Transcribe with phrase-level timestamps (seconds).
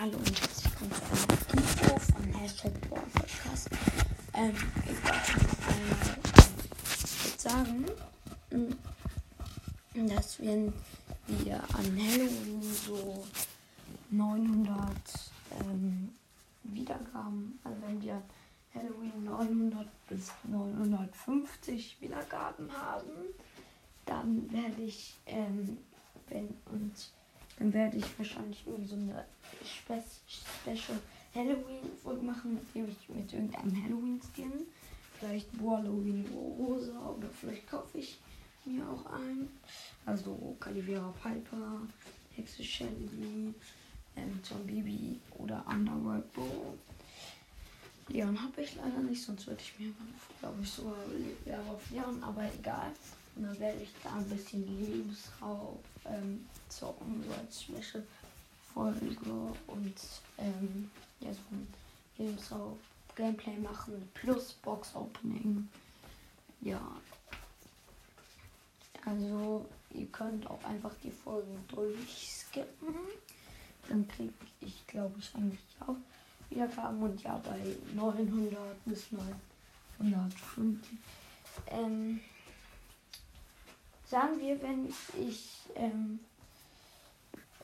[0.00, 3.68] Hallo und herzlich willkommen zu einer Info von Hashtag Born Podcast.
[4.32, 4.54] Ähm,
[4.86, 5.34] ich wollte
[5.68, 6.16] einmal
[7.26, 7.84] äh, sagen,
[8.50, 10.72] mm, dass wenn
[11.26, 13.26] wir an Halloween so
[14.08, 14.90] 900
[15.66, 16.14] ähm,
[16.62, 18.22] Wiedergaben, also wenn wir
[18.74, 23.34] Halloween 900 bis 950 Wiedergaben haben,
[24.06, 25.76] dann werde ich, ähm,
[26.30, 27.12] wenn uns
[27.60, 29.24] dann werde ich wahrscheinlich irgendwie so eine
[29.64, 30.98] Spe Special
[31.34, 34.66] Halloween-Folge machen, mit mit irgendeinem Halloween-Skin.
[35.18, 38.18] Vielleicht Halloween Rosa oder vielleicht kaufe ich
[38.64, 39.50] mir auch einen.
[40.06, 41.82] Also Calivera Piper,
[42.34, 43.54] Hexe Shelly,
[44.16, 46.78] ähm, John Bibi oder Underworld Bo.
[48.08, 49.92] Leon habe ich leider nicht, sonst würde ich mir,
[50.40, 50.96] glaube ich, sogar
[51.90, 52.90] Leon, aber egal.
[53.40, 59.30] Und dann werde ich da ein bisschen Lebensraub ähm, zocken, so als Special-Folge
[59.66, 59.94] und
[60.36, 60.90] ähm,
[61.20, 61.66] ja, so ein
[62.18, 62.78] Lebensraub
[63.16, 65.66] Gameplay machen plus Box Opening.
[66.60, 66.82] Ja.
[69.06, 72.94] Also ihr könnt auch einfach die Folgen durchskippen.
[73.88, 75.96] Dann kriege ich, glaube ich, eigentlich auch
[76.50, 77.58] Wiedergaben und ja bei
[77.94, 79.06] 900 bis
[79.98, 80.98] 950.
[81.68, 82.20] Ähm,
[84.10, 86.18] sagen wir, wenn ich ähm,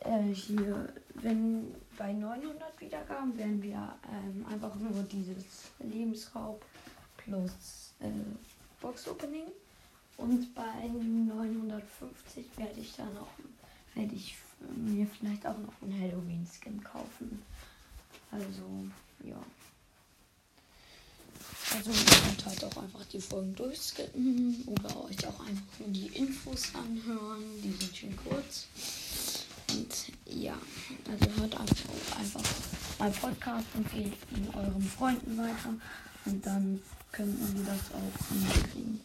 [0.00, 6.64] äh, hier, wenn bei 900 Wiedergaben werden wir ähm, einfach nur dieses Lebensraub
[7.16, 8.08] plus äh,
[8.80, 9.46] Box Opening
[10.18, 13.28] und bei 950 werde ich dann auch
[13.94, 14.36] werde ich
[14.76, 17.42] mir vielleicht auch noch einen Halloween Skin kaufen.
[18.30, 18.62] Also
[19.24, 19.36] ja.
[21.76, 26.06] Also ihr könnt halt auch einfach die Folgen durchskippen oder euch auch einfach nur die
[26.06, 27.42] Infos anhören.
[27.62, 28.66] Die sind schön kurz.
[29.68, 30.54] Und ja,
[31.10, 32.42] also hört einfach, einfach
[32.98, 35.74] mein Podcast und empfehlt ihn euren Freunden weiter.
[36.24, 36.80] Und dann
[37.12, 39.00] könnten wir das auch hinkriegen.